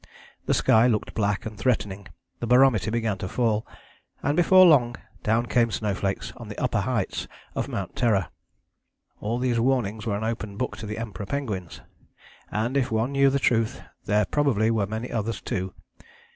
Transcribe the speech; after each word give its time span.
The 0.47 0.55
sky 0.55 0.87
looked 0.87 1.13
black 1.13 1.45
and 1.45 1.55
threatening, 1.55 2.07
the 2.39 2.47
barometer 2.47 2.89
began 2.89 3.19
to 3.19 3.27
fall, 3.27 3.67
and 4.23 4.35
before 4.35 4.65
long 4.65 4.95
down 5.21 5.45
came 5.45 5.69
snowflakes 5.69 6.33
on 6.37 6.47
the 6.47 6.57
upper 6.57 6.79
heights 6.81 7.27
of 7.53 7.67
Mount 7.67 7.95
Terror. 7.95 8.29
"All 9.19 9.37
these 9.37 9.59
warnings 9.59 10.07
were 10.07 10.17
an 10.17 10.23
open 10.23 10.57
book 10.57 10.75
to 10.77 10.87
the 10.87 10.97
Emperor 10.97 11.27
penguins, 11.27 11.81
and 12.49 12.77
if 12.77 12.89
one 12.91 13.11
knew 13.11 13.29
the 13.29 13.37
truth 13.37 13.79
there 14.05 14.25
probably 14.25 14.71
were 14.71 14.87
many 14.87 15.11
others 15.11 15.39
too. 15.39 15.75